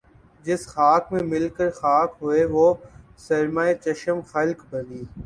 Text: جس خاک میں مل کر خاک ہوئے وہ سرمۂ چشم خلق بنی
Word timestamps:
جس 0.45 0.61
خاک 0.67 1.11
میں 1.13 1.23
مل 1.23 1.47
کر 1.49 1.69
خاک 1.71 2.09
ہوئے 2.21 2.45
وہ 2.45 2.67
سرمۂ 3.17 3.73
چشم 3.83 4.17
خلق 4.31 4.59
بنی 4.69 5.01